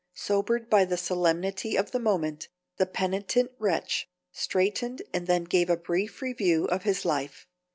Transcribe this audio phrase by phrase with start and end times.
[0.15, 5.77] Sobered by the solemnity of the moment the penitent wretch straightened and then gave a
[5.77, 7.45] brief review of his life.